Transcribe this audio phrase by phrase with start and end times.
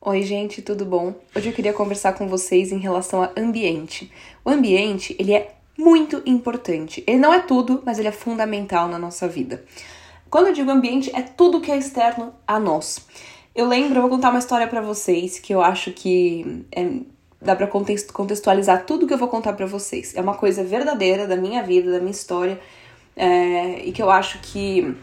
[0.00, 1.12] Oi, gente, tudo bom?
[1.34, 4.12] Hoje eu queria conversar com vocês em relação ao ambiente.
[4.44, 7.02] O ambiente, ele é muito importante.
[7.04, 9.64] Ele não é tudo, mas ele é fundamental na nossa vida.
[10.30, 13.04] Quando eu digo ambiente, é tudo que é externo a nós.
[13.52, 17.00] Eu lembro, eu vou contar uma história para vocês que eu acho que é,
[17.42, 20.14] dá para contextualizar tudo que eu vou contar para vocês.
[20.14, 22.60] É uma coisa verdadeira da minha vida, da minha história,
[23.16, 24.96] é, e que eu acho que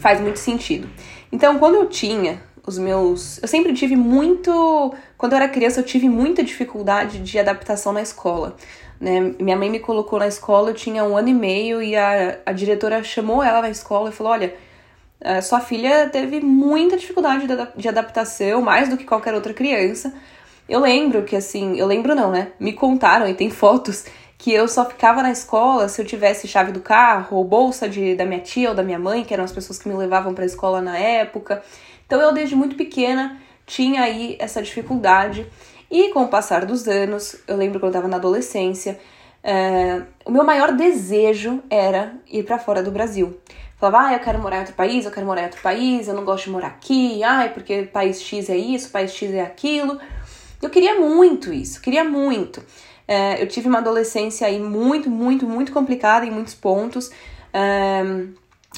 [0.00, 0.90] faz muito sentido.
[1.30, 3.42] Então, quando eu tinha os meus.
[3.42, 4.94] Eu sempre tive muito.
[5.16, 8.56] Quando eu era criança, eu tive muita dificuldade de adaptação na escola.
[9.00, 9.34] Né?
[9.40, 12.52] Minha mãe me colocou na escola, eu tinha um ano e meio, e a, a
[12.52, 14.54] diretora chamou ela na escola e falou: Olha,
[15.42, 20.12] sua filha teve muita dificuldade de, de adaptação, mais do que qualquer outra criança.
[20.68, 22.52] Eu lembro que, assim, eu lembro não, né?
[22.58, 24.04] Me contaram e tem fotos
[24.38, 28.16] que eu só ficava na escola se eu tivesse chave do carro ou bolsa de,
[28.16, 30.42] da minha tia ou da minha mãe, que eram as pessoas que me levavam para
[30.42, 31.62] a escola na época.
[32.12, 35.46] Então eu desde muito pequena tinha aí essa dificuldade
[35.90, 39.00] e com o passar dos anos, eu lembro quando eu estava na adolescência,
[39.42, 43.40] é, o meu maior desejo era ir para fora do Brasil.
[43.78, 46.12] Falava, ah, eu quero morar em outro país, eu quero morar em outro país, eu
[46.12, 49.98] não gosto de morar aqui, ai, porque país X é isso, país X é aquilo.
[50.60, 52.62] Eu queria muito isso, queria muito.
[53.08, 57.10] É, eu tive uma adolescência aí muito, muito, muito complicada em muitos pontos.
[57.54, 58.04] É,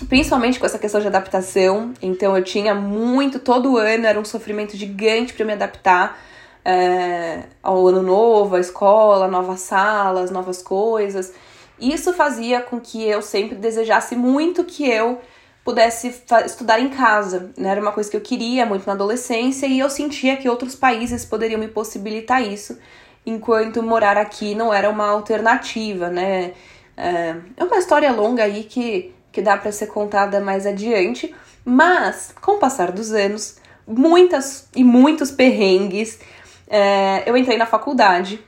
[0.09, 1.95] principalmente com essa questão de adaptação.
[2.03, 6.19] Então eu tinha muito, todo ano era um sofrimento gigante para me adaptar
[6.65, 11.33] é, ao ano novo, à escola, novas salas, novas coisas.
[11.79, 15.21] Isso fazia com que eu sempre desejasse muito que eu
[15.65, 17.53] pudesse estudar em casa.
[17.57, 17.71] Né?
[17.71, 21.25] Era uma coisa que eu queria muito na adolescência e eu sentia que outros países
[21.25, 22.79] poderiam me possibilitar isso,
[23.25, 26.53] enquanto morar aqui não era uma alternativa, né?
[26.97, 32.33] É, é uma história longa aí que que dá para ser contada mais adiante, mas
[32.41, 36.21] com o passar dos anos, muitas e muitos perrengues,
[36.69, 38.41] é, eu entrei na faculdade.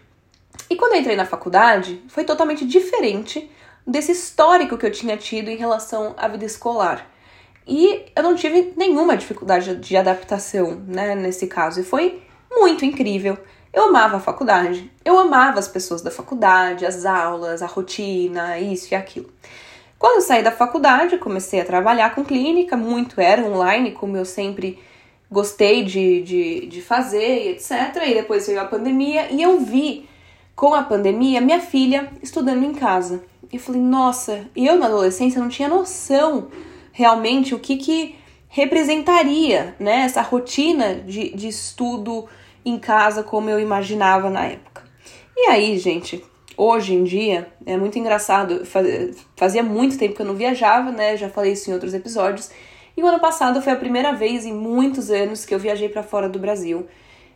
[0.70, 3.51] E quando eu entrei na faculdade, foi totalmente diferente
[3.84, 7.11] desse histórico que eu tinha tido em relação à vida escolar.
[7.66, 13.37] E eu não tive nenhuma dificuldade de adaptação, né, nesse caso, e foi muito incrível.
[13.72, 18.94] Eu amava a faculdade, eu amava as pessoas da faculdade, as aulas, a rotina, isso
[18.94, 19.28] e aquilo.
[20.06, 24.25] Quando eu saí da faculdade, comecei a trabalhar com clínica, muito era online, como eu
[24.25, 24.78] sempre
[25.28, 28.05] gostei de, de, de fazer, etc.
[28.06, 30.09] E depois veio a pandemia e eu vi
[30.55, 33.25] com a pandemia minha filha estudando em casa.
[33.53, 36.53] E falei, nossa, eu na adolescência não tinha noção
[36.93, 38.15] realmente o que, que
[38.49, 42.28] representaria né, essa rotina de, de estudo
[42.65, 44.84] em casa como eu imaginava na época.
[45.37, 46.25] E aí, gente,
[46.56, 48.62] hoje em dia é muito engraçado.
[49.37, 51.17] Fazia muito tempo que eu não viajava, né?
[51.17, 52.50] Já falei isso em outros episódios.
[52.97, 56.03] E o ano passado foi a primeira vez em muitos anos que eu viajei para
[56.03, 56.87] fora do Brasil.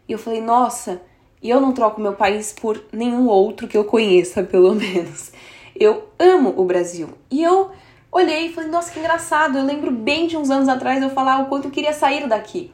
[0.08, 1.03] E eu falei, nossa,
[1.42, 5.32] e eu não troco meu país por nenhum outro que eu conheça, pelo menos.
[5.78, 7.10] Eu amo o Brasil.
[7.31, 7.70] E eu
[8.10, 9.58] olhei e falei, nossa, que engraçado.
[9.58, 12.72] Eu lembro bem de uns anos atrás eu falar o quanto eu queria sair daqui.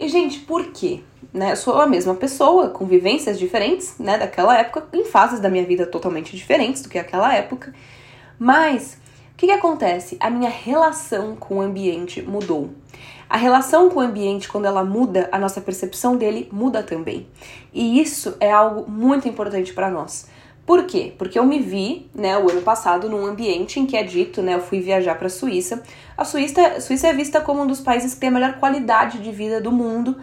[0.00, 1.02] E, gente, por quê?
[1.32, 1.52] né?
[1.52, 5.64] Eu sou a mesma pessoa, com vivências diferentes, né, daquela época, em fases da minha
[5.64, 7.72] vida totalmente diferentes do que aquela época.
[8.38, 8.98] Mas
[9.32, 10.16] o que, que acontece?
[10.20, 12.70] A minha relação com o ambiente mudou.
[13.28, 17.28] A relação com o ambiente, quando ela muda, a nossa percepção dele muda também.
[17.72, 20.28] E isso é algo muito importante para nós.
[20.66, 21.12] Por quê?
[21.18, 24.54] Porque eu me vi, né, o ano passado num ambiente em que é dito, né,
[24.54, 25.82] eu fui viajar para a Suíça.
[26.16, 29.32] A Suíça, Suíça é vista como um dos países que tem a melhor qualidade de
[29.32, 30.16] vida do mundo,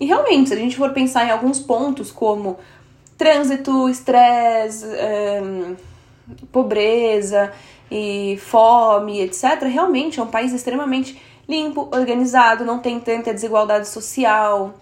[0.00, 2.58] e realmente, se a gente for pensar em alguns pontos como
[3.16, 4.84] trânsito, estresse,
[6.50, 7.52] pobreza
[7.88, 14.74] e fome, etc., realmente é um país extremamente limpo, organizado, não tem tanta desigualdade social,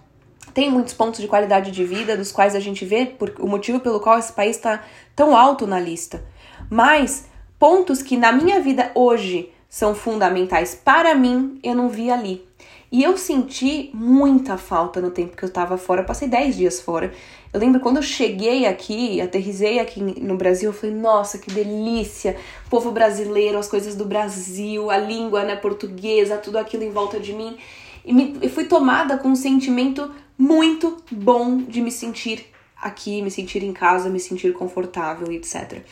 [0.53, 3.79] tem muitos pontos de qualidade de vida, dos quais a gente vê por, o motivo
[3.79, 4.83] pelo qual esse país está
[5.15, 6.23] tão alto na lista.
[6.69, 7.25] Mas
[7.57, 12.45] pontos que na minha vida hoje são fundamentais para mim, eu não vi ali.
[12.91, 16.03] E eu senti muita falta no tempo que eu tava fora.
[16.03, 17.13] Passei 10 dias fora.
[17.53, 22.35] Eu lembro quando eu cheguei aqui, aterrisei aqui no Brasil, eu falei, nossa, que delícia!
[22.69, 27.31] Povo brasileiro, as coisas do Brasil, a língua né, portuguesa, tudo aquilo em volta de
[27.31, 27.57] mim.
[28.03, 32.45] E me, eu fui tomada com um sentimento muito bom de me sentir
[32.81, 35.83] aqui, me sentir em casa, me sentir confortável, etc.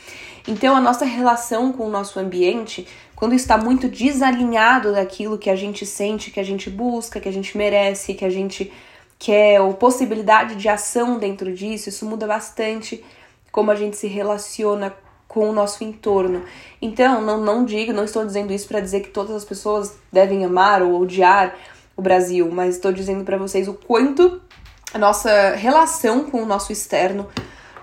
[0.48, 5.56] Então, a nossa relação com o nosso ambiente quando está muito desalinhado daquilo que a
[5.56, 8.72] gente sente, que a gente busca, que a gente merece, que a gente
[9.20, 13.04] quer, ou possibilidade de ação dentro disso, isso muda bastante
[13.52, 14.96] como a gente se relaciona
[15.28, 16.44] com o nosso entorno.
[16.82, 20.46] Então, não, não digo, não estou dizendo isso para dizer que todas as pessoas devem
[20.46, 21.56] amar ou odiar
[22.00, 24.42] o Brasil, mas estou dizendo para vocês o quanto
[24.94, 27.28] a nossa relação com o nosso externo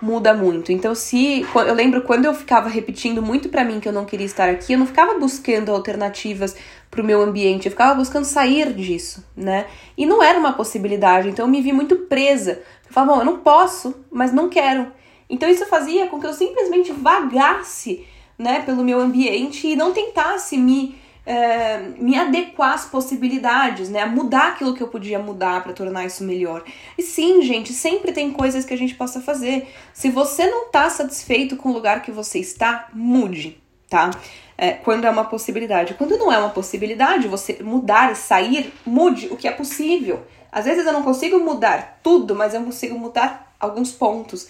[0.00, 0.72] muda muito.
[0.72, 4.26] Então, se eu lembro quando eu ficava repetindo muito para mim que eu não queria
[4.26, 6.56] estar aqui, eu não ficava buscando alternativas
[6.90, 9.66] para o meu ambiente, eu ficava buscando sair disso, né?
[9.96, 12.62] E não era uma possibilidade, então eu me vi muito presa.
[12.86, 14.90] Eu falava, bom, eu não posso, mas não quero.
[15.28, 18.06] Então isso fazia com que eu simplesmente vagasse,
[18.38, 20.94] né, pelo meu ambiente e não tentasse me
[21.26, 24.06] é, me adequar às possibilidades, né?
[24.06, 26.62] Mudar aquilo que eu podia mudar para tornar isso melhor.
[26.96, 29.68] E sim, gente, sempre tem coisas que a gente possa fazer.
[29.92, 34.12] Se você não tá satisfeito com o lugar que você está, mude, tá?
[34.56, 35.94] É, quando é uma possibilidade.
[35.94, 40.24] Quando não é uma possibilidade, você mudar e sair, mude o que é possível.
[40.52, 44.48] Às vezes eu não consigo mudar tudo, mas eu consigo mudar alguns pontos.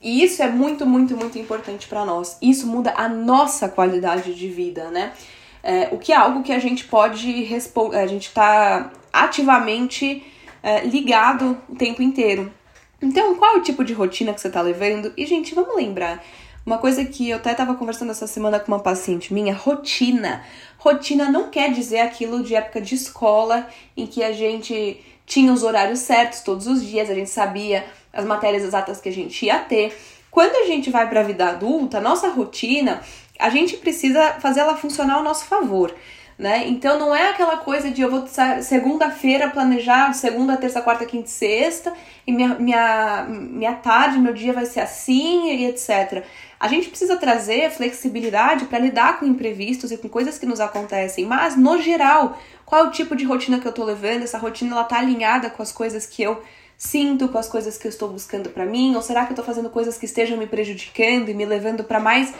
[0.00, 2.38] E isso é muito, muito, muito importante para nós.
[2.40, 5.12] Isso muda a nossa qualidade de vida, né?
[5.62, 10.24] É, o que é algo que a gente pode responder, a gente está ativamente
[10.62, 12.52] é, ligado o tempo inteiro.
[13.00, 15.12] Então, qual é o tipo de rotina que você está levando?
[15.16, 16.22] E, gente, vamos lembrar.
[16.64, 20.44] Uma coisa que eu até estava conversando essa semana com uma paciente minha, rotina.
[20.78, 23.66] Rotina não quer dizer aquilo de época de escola
[23.96, 28.24] em que a gente tinha os horários certos todos os dias, a gente sabia as
[28.24, 29.96] matérias exatas que a gente ia ter.
[30.32, 33.02] Quando a gente vai para a vida adulta, nossa rotina
[33.38, 35.94] a gente precisa fazer ela funcionar ao nosso favor.
[36.38, 36.66] Né?
[36.68, 38.26] Então não é aquela coisa de eu vou
[38.62, 41.92] segunda-feira planejar segunda, terça, quarta, quinta e sexta
[42.26, 46.24] e minha, minha, minha tarde, meu dia vai ser assim e etc.
[46.58, 51.26] A gente precisa trazer flexibilidade para lidar com imprevistos e com coisas que nos acontecem,
[51.26, 54.22] mas no geral, qual é o tipo de rotina que eu tô levando?
[54.22, 56.42] Essa rotina ela tá alinhada com as coisas que eu
[56.82, 59.44] sinto, com as coisas que eu estou buscando para mim, ou será que eu tô
[59.44, 62.34] fazendo coisas que estejam me prejudicando e me levando para mais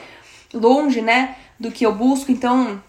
[0.52, 2.32] longe, né, do que eu busco.
[2.32, 2.82] Então,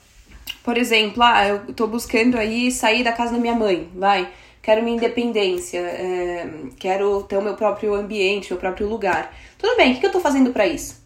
[0.64, 4.28] por exemplo, ah, eu tô buscando aí sair da casa da minha mãe, vai.
[4.64, 9.32] Quero minha independência, é, quero ter o meu próprio ambiente, meu próprio lugar.
[9.60, 11.04] Tudo bem, o que eu tô fazendo para isso?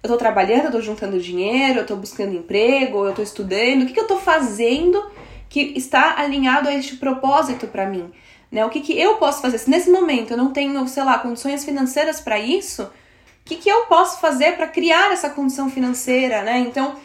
[0.00, 3.82] Eu tô trabalhando, eu tô juntando dinheiro, eu tô buscando emprego, eu tô estudando.
[3.82, 5.04] O que, que eu tô fazendo
[5.48, 8.12] que está alinhado a este propósito para mim?
[8.50, 8.64] Né?
[8.64, 9.58] O que, que eu posso fazer?
[9.58, 12.90] Se nesse momento eu não tenho, sei lá, condições financeiras para isso,
[13.48, 16.58] que, que eu posso fazer para criar essa condição financeira, né?
[16.58, 16.96] Então,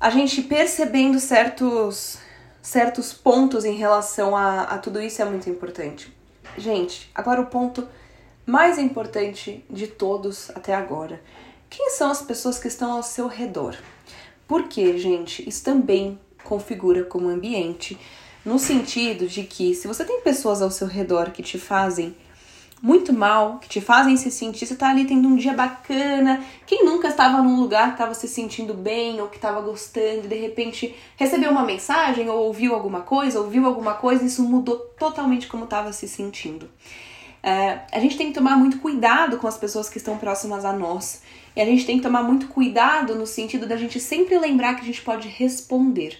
[0.00, 2.18] a gente percebendo certos,
[2.60, 6.12] certos pontos em relação a, a tudo isso é muito importante.
[6.58, 7.86] Gente, agora o ponto
[8.44, 11.22] mais importante de todos até agora.
[11.68, 13.76] Quem são as pessoas que estão ao seu redor?
[14.48, 17.96] Porque, gente, isso também configura como ambiente,
[18.44, 22.14] no sentido de que se você tem pessoas ao seu redor que te fazem
[22.82, 26.42] muito mal, que te fazem se sentir, você tá ali tendo um dia bacana.
[26.66, 30.28] Quem nunca estava num lugar que estava se sentindo bem ou que estava gostando e
[30.28, 35.46] de repente recebeu uma mensagem ou ouviu alguma coisa, ouviu alguma coisa, isso mudou totalmente
[35.46, 36.70] como estava se sentindo.
[37.42, 40.72] É, a gente tem que tomar muito cuidado com as pessoas que estão próximas a
[40.72, 41.22] nós.
[41.54, 44.82] E a gente tem que tomar muito cuidado no sentido da gente sempre lembrar que
[44.82, 46.18] a gente pode responder.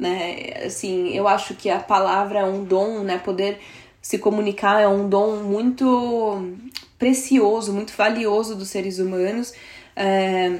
[0.00, 0.54] Né?
[0.64, 3.18] Assim, eu acho que a palavra é um dom, né?
[3.18, 3.60] Poder
[4.00, 6.56] se comunicar é um dom muito
[6.98, 9.52] precioso, muito valioso dos seres humanos.
[9.94, 10.58] É,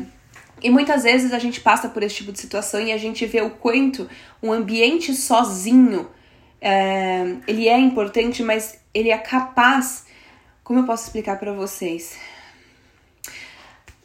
[0.62, 3.40] e muitas vezes a gente passa por esse tipo de situação e a gente vê
[3.40, 4.06] o quanto
[4.42, 6.06] um ambiente sozinho
[6.60, 10.04] é, ele é importante, mas ele é capaz.
[10.62, 12.18] Como eu posso explicar para vocês?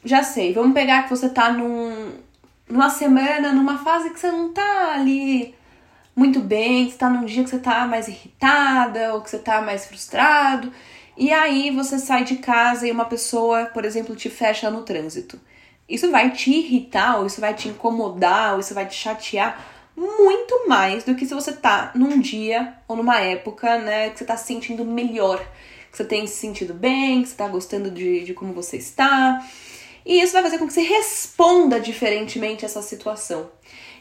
[0.04, 2.14] Já sei, vamos pegar que você tá num,
[2.70, 5.56] numa semana, numa fase que você não tá ali
[6.16, 9.62] muito bem, você tá num dia que você tá mais irritada ou que você tá
[9.62, 10.72] mais frustrado,
[11.18, 15.40] e aí você sai de casa e uma pessoa, por exemplo, te fecha no trânsito.
[15.88, 19.64] Isso vai te irritar, ou isso vai te incomodar, ou isso vai te chatear
[19.96, 24.26] muito mais do que se você tá num dia ou numa época, né, que você
[24.26, 25.40] tá se sentindo melhor,
[25.90, 29.46] que você tem se sentido bem, que você tá gostando de, de como você está.
[30.06, 33.50] E isso vai fazer com que você responda diferentemente a essa situação.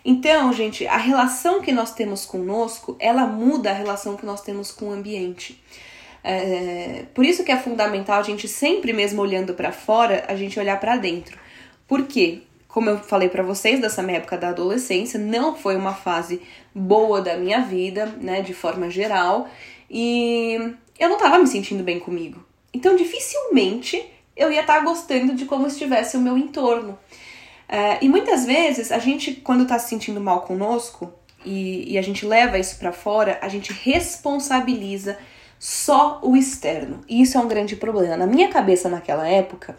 [0.04, 4.70] Então, gente, a relação que nós temos conosco, ela muda a relação que nós temos
[4.70, 5.62] com o ambiente.
[6.22, 10.58] É, por isso que é fundamental a gente sempre mesmo olhando para fora, a gente
[10.60, 11.38] olhar para dentro.
[11.88, 12.42] Por quê?
[12.68, 16.42] Como eu falei para vocês, dessa minha época da adolescência, não foi uma fase
[16.74, 19.48] boa da minha vida, né, de forma geral,
[19.88, 22.44] e eu não tava me sentindo bem comigo.
[22.72, 24.04] Então, dificilmente
[24.36, 26.98] eu ia estar tá gostando de como estivesse o meu entorno.
[27.68, 31.12] É, e muitas vezes a gente, quando tá se sentindo mal conosco
[31.44, 35.18] e, e a gente leva isso para fora, a gente responsabiliza
[35.58, 37.00] só o externo.
[37.08, 38.16] E isso é um grande problema.
[38.16, 39.76] Na minha cabeça, naquela época,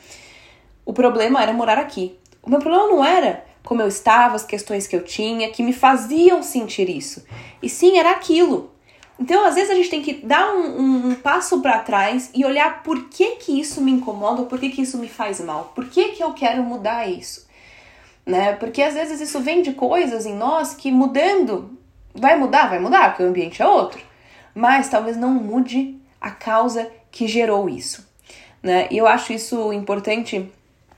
[0.84, 2.18] o problema era morar aqui.
[2.42, 5.74] O meu problema não era como eu estava, as questões que eu tinha, que me
[5.74, 7.26] faziam sentir isso.
[7.62, 8.75] E sim, era aquilo.
[9.20, 12.46] Então, às vezes, a gente tem que dar um, um, um passo para trás e
[12.46, 15.88] olhar por que que isso me incomoda, por que que isso me faz mal, por
[15.88, 17.48] que que eu quero mudar isso,
[18.26, 18.54] né?
[18.54, 21.78] Porque às vezes isso vem de coisas em nós que mudando
[22.14, 24.02] vai mudar, vai mudar, porque o ambiente é outro,
[24.54, 28.06] mas talvez não mude a causa que gerou isso,
[28.62, 28.88] né?
[28.92, 30.52] E eu acho isso importante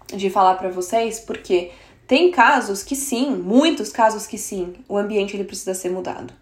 [0.08, 1.70] de falar para vocês, porque
[2.08, 6.34] tem casos que sim, muitos casos que sim, o ambiente ele precisa ser mudado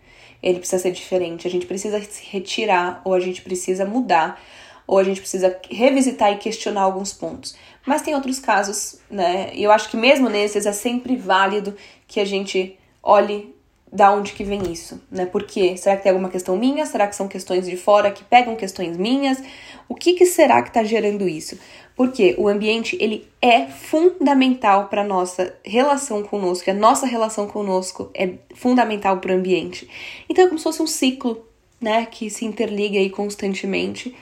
[0.42, 4.42] ele precisa ser diferente, a gente precisa se retirar, ou a gente precisa mudar,
[4.88, 7.56] ou a gente precisa revisitar e questionar alguns pontos.
[7.86, 9.51] Mas tem outros casos, né?
[9.54, 11.75] E eu acho que mesmo nesses é sempre válido
[12.08, 13.54] que a gente olhe
[13.92, 15.25] da onde que vem isso, né?
[15.25, 15.77] Por quê?
[15.77, 16.86] Será que tem alguma questão minha?
[16.86, 19.42] Será que são questões de fora que pegam questões minhas?
[19.88, 21.58] O que, que será que está gerando isso?
[21.96, 28.34] Porque o ambiente ele é fundamental para nossa relação conosco, a nossa relação conosco é
[28.54, 29.89] fundamental para o ambiente.
[30.27, 31.46] Então é como se fosse um ciclo,
[31.80, 34.15] né, que se interliga aí constantemente.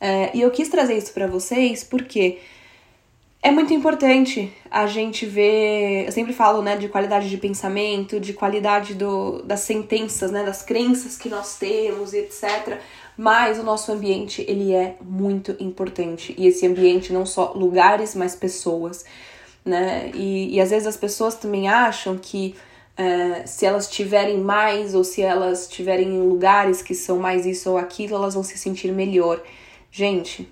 [0.00, 2.38] É, e eu quis trazer isso para vocês porque
[3.42, 6.06] é muito importante a gente ver.
[6.06, 10.62] Eu sempre falo, né, de qualidade de pensamento, de qualidade do, das sentenças, né, das
[10.62, 12.80] crenças que nós temos, etc
[13.16, 18.34] mas o nosso ambiente ele é muito importante e esse ambiente não só lugares, mas
[18.34, 19.04] pessoas,
[19.64, 20.10] né?
[20.14, 22.54] E, e às vezes as pessoas também acham que
[22.96, 27.70] é, se elas tiverem mais ou se elas tiverem em lugares que são mais isso
[27.70, 29.42] ou aquilo, elas vão se sentir melhor.
[29.90, 30.48] Gente,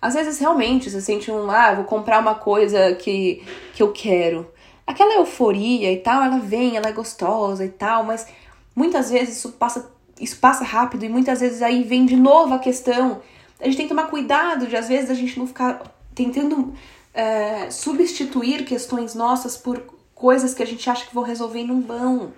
[0.00, 3.42] às vezes realmente você sente um, ah, vou comprar uma coisa que,
[3.74, 4.50] que eu quero.
[4.86, 8.26] Aquela euforia e tal, ela vem, ela é gostosa e tal, mas
[8.74, 9.90] muitas vezes isso passa
[10.20, 13.20] isso passa rápido e muitas vezes aí vem de novo a questão.
[13.60, 15.82] A gente tem que tomar cuidado de, às vezes, a gente não ficar
[16.14, 16.72] tentando
[17.14, 19.82] é, substituir questões nossas por
[20.14, 22.32] coisas que a gente acha que vão resolver e não vão.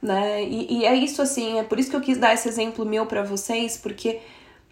[0.00, 0.42] Né?
[0.44, 3.06] E, e é isso assim, é por isso que eu quis dar esse exemplo meu
[3.06, 4.20] para vocês, porque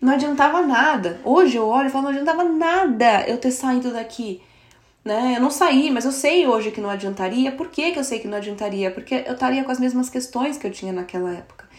[0.00, 1.21] não adiantava nada.
[1.25, 4.42] Hoje eu olho e falo, não adiantava nada eu ter saído daqui.
[5.04, 5.35] Né?
[5.37, 7.52] Eu não saí, mas eu sei hoje que não adiantaria.
[7.52, 8.90] Por que, que eu sei que não adiantaria?
[8.90, 11.71] Porque eu estaria com as mesmas questões que eu tinha naquela época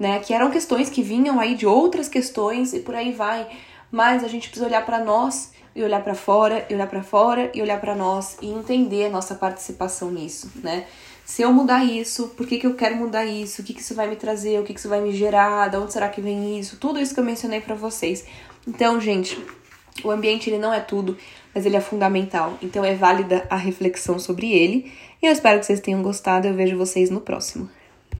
[0.00, 0.18] né?
[0.20, 3.46] Que eram questões que vinham aí de outras questões e por aí vai.
[3.92, 7.50] Mas a gente precisa olhar para nós e olhar para fora, e olhar para fora
[7.54, 10.86] e olhar para nós e entender a nossa participação nisso, né?
[11.24, 13.62] Se eu mudar isso, por que, que eu quero mudar isso?
[13.62, 14.58] O que, que isso vai me trazer?
[14.58, 15.68] O que, que isso vai me gerar?
[15.68, 16.76] De onde será que vem isso?
[16.76, 18.24] Tudo isso que eu mencionei para vocês.
[18.66, 19.40] Então, gente,
[20.02, 21.16] o ambiente ele não é tudo,
[21.54, 22.58] mas ele é fundamental.
[22.60, 24.92] Então é válida a reflexão sobre ele.
[25.22, 26.48] E eu espero que vocês tenham gostado.
[26.48, 27.70] Eu vejo vocês no próximo.